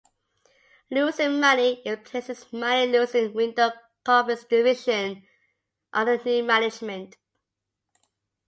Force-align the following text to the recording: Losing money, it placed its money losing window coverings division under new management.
Losing 0.89 1.39
money, 1.39 1.83
it 1.85 2.05
placed 2.05 2.31
its 2.31 2.51
money 2.51 2.87
losing 2.91 3.35
window 3.35 3.69
coverings 4.03 4.45
division 4.45 5.27
under 5.93 6.17
new 6.23 6.41
management. 6.43 7.17